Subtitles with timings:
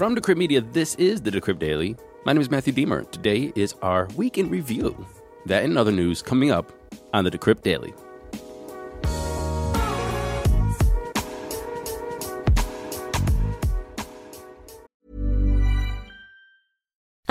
[0.00, 1.94] From Decrypt Media, this is the Decrypt Daily.
[2.24, 3.04] My name is Matthew Deemer.
[3.12, 4.96] Today is our week in review.
[5.44, 6.72] That and other news coming up
[7.12, 7.92] on the Decrypt Daily.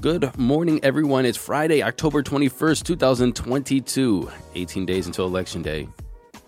[0.00, 1.26] Good morning, everyone.
[1.26, 4.30] It's Friday, October 21st, 2022.
[4.54, 5.88] 18 days until Election Day.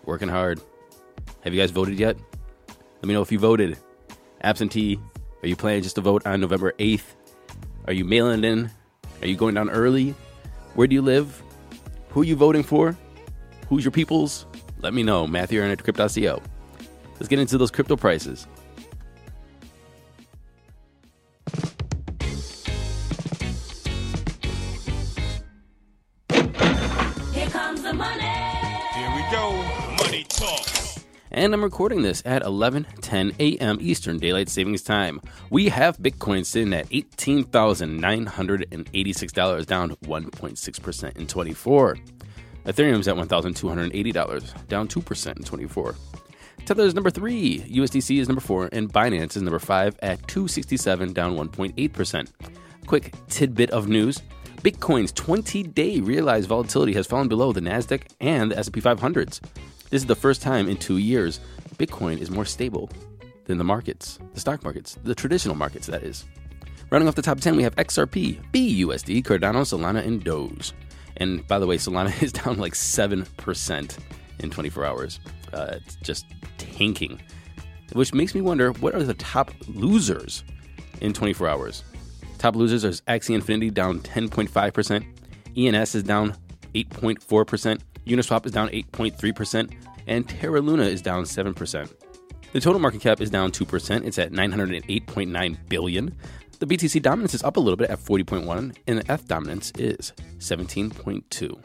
[0.06, 0.58] Working hard.
[1.42, 2.16] Have you guys voted yet?
[2.66, 3.76] Let me know if you voted.
[4.40, 4.98] Absentee.
[5.42, 7.04] Are you planning just to vote on November 8th?
[7.86, 8.70] Are you mailing in?
[9.20, 10.14] Are you going down early?
[10.72, 11.42] Where do you live?
[12.08, 12.96] Who are you voting for?
[13.68, 14.46] Who's your peoples?
[14.80, 15.26] Let me know.
[15.26, 16.40] Matthew Aaron at Decrypt.co.
[17.16, 18.46] Let's get into those crypto prices.
[31.34, 33.78] And I'm recording this at 11:10 a.m.
[33.80, 35.18] Eastern Daylight Savings Time.
[35.48, 41.96] We have Bitcoin sitting at $18,986, down 1.6% in 24.
[42.66, 45.94] Ethereum's at $1,280, down 2% in 24.
[46.66, 51.14] Tether is number three, USDC is number four, and Binance is number five at 267,
[51.14, 52.28] down 1.8%.
[52.86, 54.20] Quick tidbit of news:
[54.60, 59.40] Bitcoin's 20-day realized volatility has fallen below the Nasdaq and the S&P 500s.
[59.92, 61.38] This is the first time in two years
[61.76, 62.88] Bitcoin is more stable
[63.44, 66.24] than the markets, the stock markets, the traditional markets, that is.
[66.88, 70.72] Running off the top 10, we have XRP, BUSD, Cardano, Solana, and Doge.
[71.18, 73.98] And by the way, Solana is down like 7%
[74.38, 75.20] in 24 hours.
[75.52, 76.24] Uh, it's just
[76.56, 77.20] tanking.
[77.92, 80.42] Which makes me wonder what are the top losers
[81.02, 81.84] in 24 hours?
[82.38, 85.04] Top losers are Axie Infinity down 10.5%,
[85.54, 86.34] ENS is down
[86.74, 89.72] 8.4%, Uniswap is down 8.3%,
[90.06, 91.92] and Terra Luna is down 7%.
[92.52, 94.04] The total market cap is down 2%.
[94.04, 96.14] It's at 908.9 billion.
[96.58, 100.12] The BTC dominance is up a little bit at 40.1 and the ETH dominance is
[100.38, 101.58] 17.2.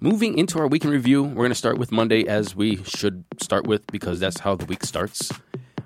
[0.00, 3.66] Moving into our weekend review, we're going to start with Monday as we should start
[3.66, 5.32] with because that's how the week starts.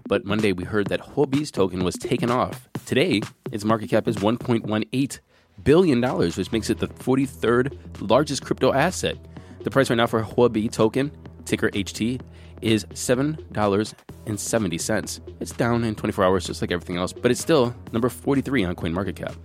[0.06, 2.68] But Monday we heard that Huobi's token was taken off.
[2.88, 3.20] Today,
[3.52, 5.20] its market cap is 1.18
[5.62, 9.18] billion dollars, which makes it the 43rd largest crypto asset.
[9.62, 11.12] The price right now for Huobi token,
[11.44, 12.22] ticker HT,
[12.62, 15.20] is $7.70.
[15.38, 18.74] It's down in 24 hours just like everything else, but it's still number 43 on
[18.74, 19.36] CoinMarketCap.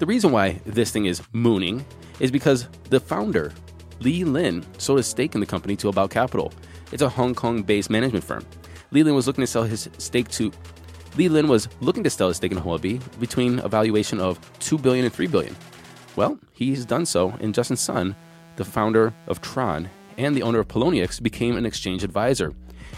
[0.00, 1.86] The reason why this thing is mooning
[2.18, 3.52] is because the founder,
[4.00, 6.52] Li Lin, sold a stake in the company to About Capital.
[6.90, 8.44] It's a Hong Kong-based management firm.
[8.90, 10.50] Li Lin was looking to sell his stake to
[11.16, 14.80] Li Lin was looking to sell his stake in Huobi between a valuation of $2
[14.80, 15.56] billion and $3 billion.
[16.16, 18.14] Well, he's done so, and Justin Sun,
[18.56, 19.88] the founder of Tron
[20.18, 22.52] and the owner of Poloniex, became an exchange advisor.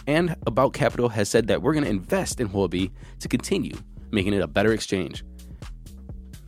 [0.06, 2.90] And About Capital has said that we're going to invest in Huobi
[3.20, 3.76] to continue
[4.10, 5.24] making it a better exchange.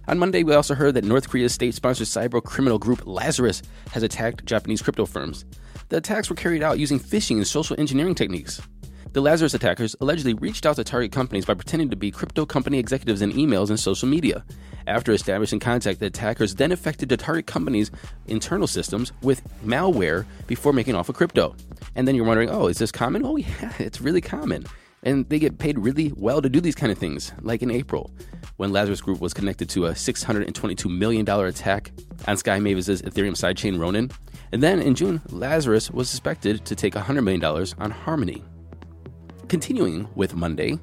[0.06, 4.02] On Monday, we also heard that North Korea's state sponsored cyber criminal group Lazarus has
[4.02, 5.46] attacked Japanese crypto firms.
[5.88, 8.60] The attacks were carried out using phishing and social engineering techniques.
[9.14, 12.80] The Lazarus attackers allegedly reached out to target companies by pretending to be crypto company
[12.80, 14.44] executives in emails and social media.
[14.88, 17.92] After establishing contact, the attackers then affected the target company's
[18.26, 21.54] internal systems with malware before making off with crypto.
[21.94, 23.24] And then you're wondering, oh, is this common?
[23.24, 24.66] Oh, yeah, it's really common.
[25.04, 28.10] And they get paid really well to do these kind of things, like in April,
[28.56, 31.92] when Lazarus Group was connected to a $622 million attack
[32.26, 34.10] on Sky Mavis' Ethereum sidechain Ronin.
[34.50, 37.44] And then in June, Lazarus was suspected to take $100 million
[37.78, 38.42] on Harmony.
[39.54, 40.80] Continuing with Monday,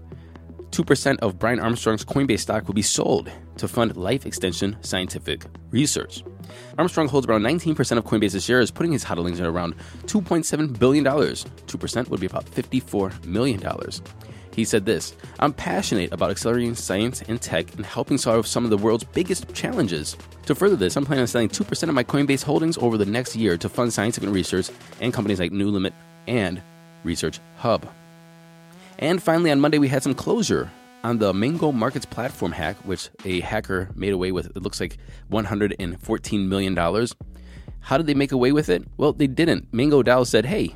[0.70, 6.24] 2% of Brian Armstrong's Coinbase stock will be sold to fund life extension scientific research.
[6.78, 9.76] Armstrong holds around 19% of Coinbase's shares, putting his hodlings at around
[10.06, 11.04] $2.7 billion.
[11.04, 13.62] 2% would be about $54 million.
[14.56, 18.70] He said this I'm passionate about accelerating science and tech and helping solve some of
[18.70, 20.16] the world's biggest challenges.
[20.46, 23.36] To further this, I'm planning on selling 2% of my Coinbase holdings over the next
[23.36, 24.70] year to fund scientific research
[25.02, 25.94] and companies like New Limit
[26.26, 26.62] and
[27.04, 27.86] Research Hub.
[29.02, 30.70] And finally, on Monday, we had some closure
[31.04, 34.98] on the Mango Markets platform hack, which a hacker made away with, it looks like
[35.32, 37.08] $114 million.
[37.80, 38.84] How did they make away with it?
[38.98, 39.74] Well, they didn't.
[39.74, 40.76] Mango DAO said, hey,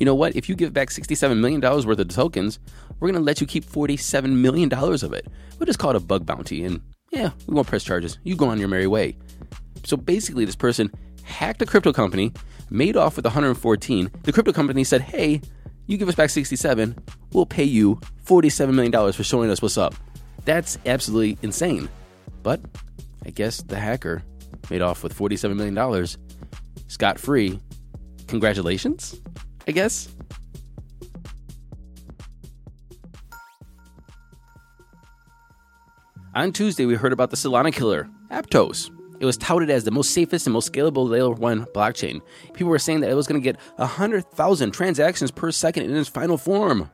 [0.00, 0.34] you know what?
[0.34, 2.58] If you give back $67 million worth of tokens,
[2.98, 5.28] we're going to let you keep $47 million of it.
[5.60, 6.64] We'll just call it a bug bounty.
[6.64, 6.80] And
[7.12, 8.18] yeah, we won't press charges.
[8.24, 9.16] You go on your merry way.
[9.84, 10.90] So basically, this person
[11.22, 12.32] hacked a crypto company,
[12.70, 14.10] made off with 114.
[14.24, 15.40] The crypto company said, hey,
[15.86, 16.96] you give us back 67,
[17.32, 19.94] we'll pay you $47 million for showing us what's up.
[20.44, 21.88] That's absolutely insane.
[22.42, 22.60] But
[23.24, 24.22] I guess the hacker
[24.70, 26.06] made off with $47 million
[26.88, 27.60] scot free.
[28.28, 29.20] Congratulations,
[29.66, 30.08] I guess.
[36.34, 38.90] On Tuesday, we heard about the Solana killer, Aptos.
[39.22, 42.22] It was touted as the most safest and most scalable layer 1 blockchain.
[42.54, 46.08] People were saying that it was going to get 100,000 transactions per second in its
[46.08, 46.90] final form.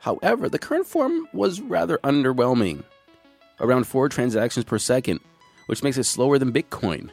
[0.00, 2.84] However, the current form was rather underwhelming
[3.60, 5.20] around 4 transactions per second,
[5.68, 7.08] which makes it slower than Bitcoin.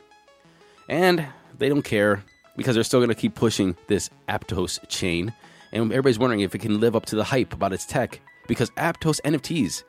[0.90, 1.26] And
[1.58, 2.26] they don't care
[2.58, 5.34] because they're still going to keep pushing this Aptos chain.
[5.72, 8.70] And everybody's wondering if it can live up to the hype about its tech because
[8.72, 9.84] Aptos NFTs,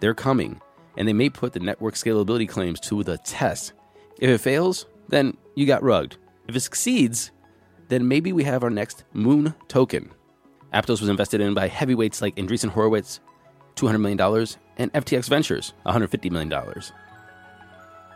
[0.00, 0.60] they're coming
[0.96, 3.74] and they may put the network scalability claims to the test.
[4.18, 6.16] If it fails, then you got rugged.
[6.48, 7.30] If it succeeds,
[7.88, 10.10] then maybe we have our next Moon token.
[10.72, 13.20] Aptos was invested in by heavyweights like Andreessen Horowitz,
[13.76, 14.20] $200 million,
[14.76, 16.52] and FTX Ventures, $150 million.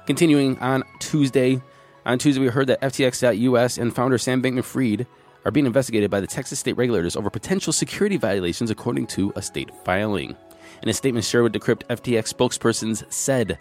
[0.07, 1.61] Continuing on Tuesday,
[2.07, 5.07] on Tuesday we heard that FTX.us and founder Sam Bankman-Fried
[5.45, 9.43] are being investigated by the Texas state regulators over potential security violations according to a
[9.43, 10.37] state filing.
[10.83, 13.59] In a statement shared with Decrypt, FTX spokespersons said,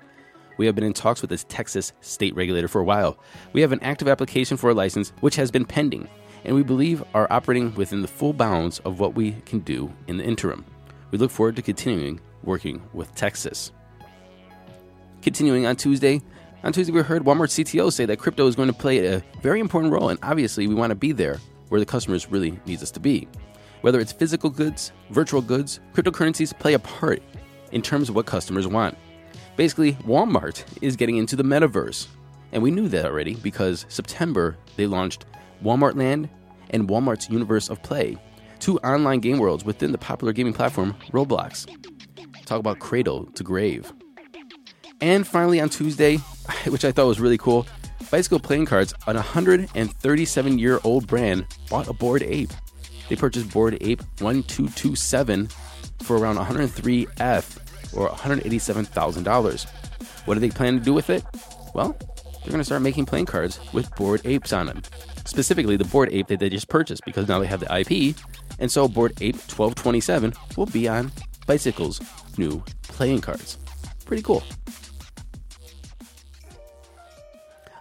[0.58, 3.18] We have been in talks with the Texas state regulator for a while.
[3.54, 6.08] We have an active application for a license which has been pending,
[6.44, 10.18] and we believe are operating within the full bounds of what we can do in
[10.18, 10.66] the interim.
[11.12, 13.72] We look forward to continuing working with Texas.
[15.22, 16.22] Continuing on Tuesday,
[16.64, 19.60] on Tuesday we heard Walmart CTO say that crypto is going to play a very
[19.60, 21.40] important role, and obviously we want to be there
[21.70, 23.28] where the customers really needs us to be.
[23.82, 27.22] Whether it's physical goods, virtual goods, cryptocurrencies play a part
[27.72, 28.98] in terms of what customers want.
[29.58, 32.08] Basically, Walmart is getting into the metaverse.
[32.52, 35.26] And we knew that already because September they launched
[35.64, 36.30] Walmart Land
[36.70, 38.18] and Walmart's Universe of Play,
[38.60, 41.68] two online game worlds within the popular gaming platform Roblox.
[42.46, 43.92] Talk about cradle to grave.
[45.02, 46.18] And finally on Tuesday,
[46.68, 47.66] which I thought was really cool,
[48.12, 52.54] Bicycle Playing Cards, an 137 year old brand, bought a Bored Ape.
[53.10, 55.50] They purchased Bored Ape 1227
[56.04, 57.67] for around 103 ETH
[57.98, 59.68] or $187,000.
[60.26, 61.24] What do they plan to do with it?
[61.74, 64.82] Well, they're going to start making playing cards with Bored Apes on them.
[65.26, 68.16] Specifically, the Bored Ape that they just purchased because now they have the IP,
[68.60, 71.12] and so Bored Ape 1227 will be on
[71.46, 72.00] Bicycle's
[72.38, 73.58] new playing cards.
[74.06, 74.44] Pretty cool.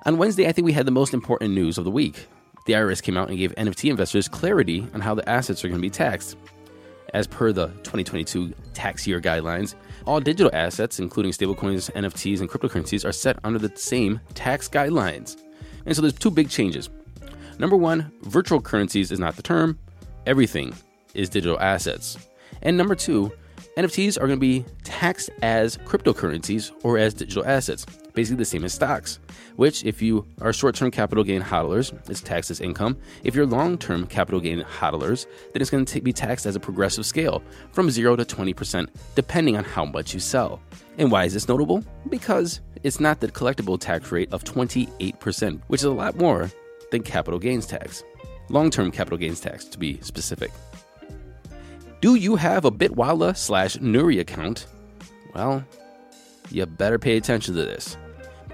[0.05, 2.27] On Wednesday, I think we had the most important news of the week.
[2.67, 5.81] The IRS came out and gave NFT investors clarity on how the assets are going
[5.81, 6.37] to be taxed.
[7.15, 9.75] As per the 2022 tax year guidelines,
[10.07, 15.37] all digital assets, including stablecoins, NFTs, and cryptocurrencies, are set under the same tax guidelines.
[15.87, 16.91] And so there's two big changes.
[17.59, 19.79] Number one, virtual currencies is not the term,
[20.27, 20.75] everything
[21.15, 22.19] is digital assets.
[22.63, 23.33] And number two,
[23.77, 27.87] NFTs are going to be taxed as cryptocurrencies or as digital assets,
[28.17, 29.21] basically the same as stocks
[29.57, 32.97] which, if you are short term capital gain hodlers, is taxed as income.
[33.25, 36.61] If you're long term capital gain hodlers, then it's going to be taxed as a
[36.61, 37.43] progressive scale
[37.73, 40.61] from 0 to 20%, depending on how much you sell.
[40.99, 41.83] And why is this notable?
[42.09, 46.51] Because it's not the collectible tax rate of 28%, which is a lot more
[46.91, 48.05] than capital gains tax.
[48.49, 50.53] Long term capital gains tax, to be specific.
[52.01, 54.67] Do you have a Bitwala slash Nuri account?
[55.35, 55.65] Well,
[56.51, 57.97] you better pay attention to this.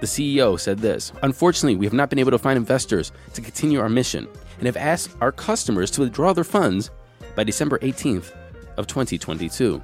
[0.03, 3.79] The CEO said this Unfortunately, we have not been able to find investors to continue
[3.79, 6.91] our mission and have asked our customers to withdraw their funds
[7.37, 8.35] by December 18th
[8.75, 9.81] of 2022.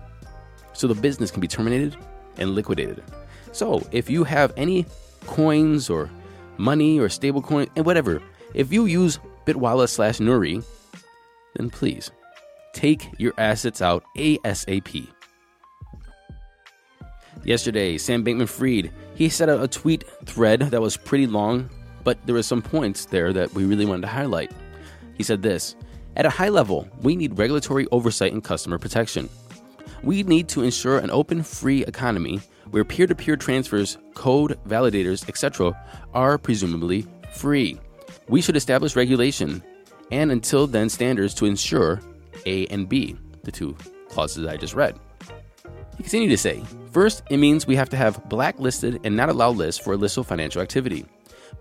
[0.74, 1.96] So the business can be terminated
[2.36, 3.02] and liquidated.
[3.54, 4.86] So if you have any
[5.26, 6.10] coins or
[6.58, 8.22] money or stablecoin and whatever,
[8.54, 10.66] if you use Bitwala slash Nuri,
[11.56, 12.12] then please
[12.74, 15.08] take your assets out ASAP.
[17.46, 21.70] Yesterday, Sam Bankman Fried he set out a tweet thread that was pretty long,
[22.06, 24.50] but there were some points there that we really wanted to highlight.
[25.18, 25.76] He said this
[26.16, 29.28] At a high level, we need regulatory oversight and customer protection.
[30.04, 32.40] We need to ensure an open, free economy
[32.72, 35.78] where peer to peer transfers, code validators, etc.,
[36.14, 37.78] are presumably free.
[38.30, 39.62] We should establish regulation
[40.12, 42.00] and until then standards to ensure
[42.46, 43.76] A and B, the two
[44.08, 44.98] clauses I just read.
[46.00, 49.58] He continued to say, First, it means we have to have blacklisted and not allowed
[49.58, 51.06] lists for illicit financial activity.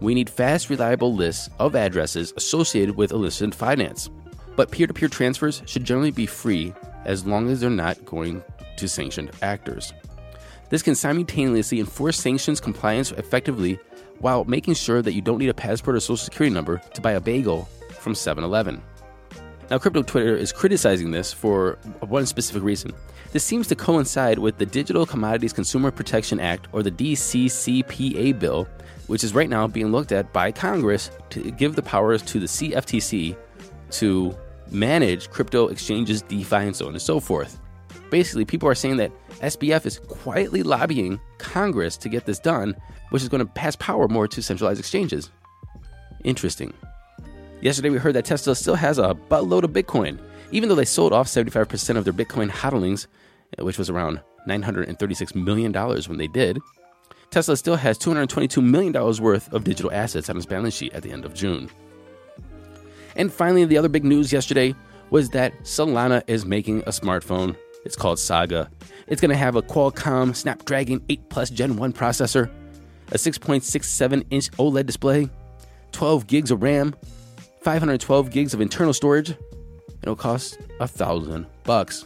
[0.01, 4.09] We need fast, reliable lists of addresses associated with illicit finance.
[4.55, 6.73] But peer to peer transfers should generally be free
[7.05, 8.45] as long as they're not going
[8.77, 9.93] to sanctioned actors.
[10.71, 13.81] This can simultaneously enforce sanctions compliance effectively
[14.21, 17.13] while making sure that you don't need a passport or social security number to buy
[17.13, 18.81] a bagel from 7 Eleven.
[19.69, 22.95] Now, crypto Twitter is criticizing this for one specific reason.
[23.31, 28.67] This seems to coincide with the Digital Commodities Consumer Protection Act, or the DCCPA bill,
[29.07, 32.47] which is right now being looked at by Congress to give the powers to the
[32.47, 33.37] CFTC
[33.91, 34.37] to
[34.71, 37.61] manage crypto exchanges, DeFi, and so on and so forth.
[38.11, 42.75] Basically, people are saying that SBF is quietly lobbying Congress to get this done,
[43.11, 45.31] which is going to pass power more to centralized exchanges.
[46.25, 46.73] Interesting.
[47.61, 50.19] Yesterday, we heard that Tesla still has a buttload of Bitcoin,
[50.51, 53.07] even though they sold off 75% of their Bitcoin hodlings,
[53.59, 56.59] uh, which was around $936 million when they did.
[57.31, 61.11] Tesla still has $222 million worth of digital assets on its balance sheet at the
[61.11, 61.69] end of June.
[63.17, 64.75] And finally, the other big news yesterday
[65.11, 67.57] was that Solana is making a smartphone.
[67.85, 68.71] It's called Saga.
[69.07, 72.51] It's going to have a Qualcomm Snapdragon 8 Plus Gen 1 processor,
[73.09, 75.29] a 6.67 inch OLED display,
[75.93, 76.95] 12 gigs of RAM,
[77.63, 79.35] 512 gigs of internal storage.
[80.03, 82.05] It'll cost a thousand bucks.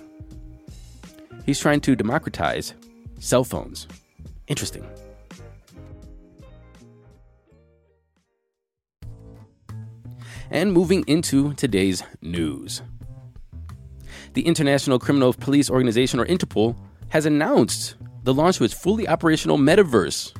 [1.45, 2.75] He's trying to democratize
[3.19, 3.87] cell phones.
[4.49, 4.87] Interesting.
[10.51, 12.83] And moving into today's news.
[14.35, 16.77] The International Criminal Police Organization, or Interpol,
[17.09, 20.33] has announced the launch of its fully operational metaverse.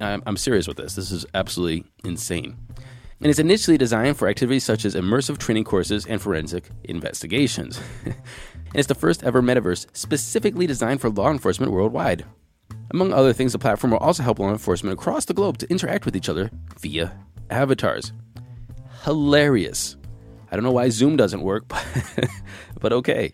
[0.00, 0.94] I- I'm serious with this.
[0.94, 2.56] This is absolutely insane
[3.24, 7.80] and is initially designed for activities such as immersive training courses and forensic investigations.
[8.04, 8.14] and
[8.74, 12.26] it's the first ever metaverse specifically designed for law enforcement worldwide.
[12.90, 16.04] Among other things, the platform will also help law enforcement across the globe to interact
[16.04, 18.12] with each other via avatars.
[19.04, 19.96] Hilarious.
[20.52, 22.28] I don't know why Zoom doesn't work, but,
[22.78, 23.32] but okay.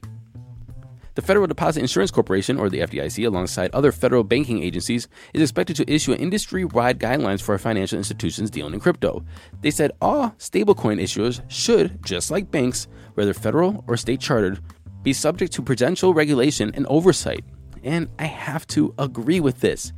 [1.17, 5.75] The Federal Deposit Insurance Corporation, or the FDIC, alongside other federal banking agencies, is expected
[5.77, 9.25] to issue industry wide guidelines for financial institutions dealing in crypto.
[9.61, 14.61] They said all stablecoin issuers should, just like banks, whether federal or state chartered,
[15.03, 17.45] be subject to prudential regulation and oversight.
[17.83, 19.93] And I have to agree with this.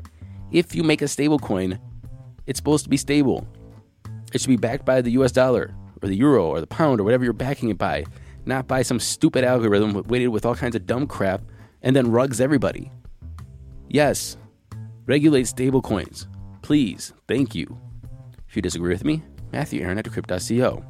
[0.51, 1.79] If you make a stablecoin,
[2.47, 3.47] it's supposed to be stable.
[4.33, 7.05] It should be backed by the US dollar, or the euro, or the pound, or
[7.05, 8.05] whatever you're backing it by
[8.45, 11.43] not by some stupid algorithm weighted with all kinds of dumb crap
[11.83, 12.91] and then rugs everybody.
[13.89, 14.37] Yes,
[15.07, 16.27] regulate stablecoins.
[16.63, 17.79] Please, thank you.
[18.49, 19.23] If you disagree with me,
[19.53, 20.85] Matthew Aaron at Decrypt.co.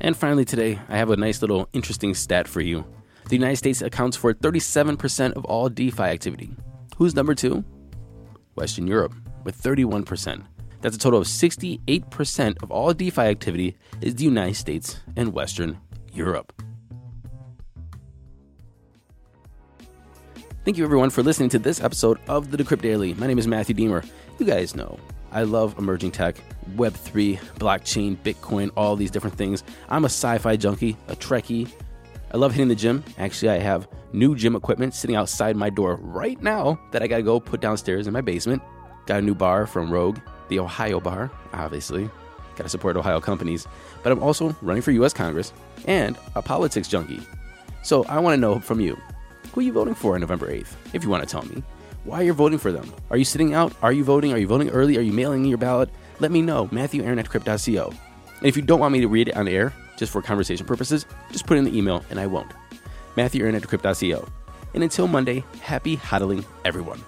[0.00, 2.84] And finally, today, I have a nice little interesting stat for you.
[3.28, 6.56] The United States accounts for 37% of all DeFi activity.
[6.96, 7.64] Who's number two?
[8.54, 10.42] Western Europe, with 31%.
[10.80, 15.78] That's a total of 68% of all DeFi activity is the United States and Western
[16.12, 16.52] Europe.
[20.64, 23.14] Thank you everyone for listening to this episode of the Decrypt Daily.
[23.14, 24.04] My name is Matthew Deemer.
[24.38, 24.98] You guys know
[25.32, 26.36] I love emerging tech,
[26.76, 29.64] Web3, blockchain, Bitcoin, all these different things.
[29.88, 31.70] I'm a sci fi junkie, a Trekkie.
[32.32, 33.02] I love hitting the gym.
[33.18, 37.22] Actually, I have new gym equipment sitting outside my door right now that I gotta
[37.22, 38.62] go put downstairs in my basement.
[39.06, 42.10] Got a new bar from Rogue, the Ohio bar, obviously.
[42.60, 43.66] Gotta support Ohio companies.
[44.02, 45.54] But I'm also running for US Congress
[45.86, 47.22] and a politics junkie.
[47.82, 48.98] So I wanna know from you
[49.52, 50.74] who are you voting for on November 8th?
[50.92, 51.62] If you wanna tell me
[52.04, 52.92] why you're voting for them.
[53.08, 53.72] Are you sitting out?
[53.80, 54.34] Are you voting?
[54.34, 54.98] Are you voting early?
[54.98, 55.88] Are you mailing in your ballot?
[56.18, 56.68] Let me know.
[56.70, 57.88] Matthew Aaron at Decrypt.co.
[57.88, 61.06] And if you don't want me to read it on air, just for conversation purposes,
[61.32, 62.52] just put in the email and I won't.
[63.16, 64.28] Matthew Aaron at Decrypt.co.
[64.74, 67.02] And until Monday, happy hodling, everyone.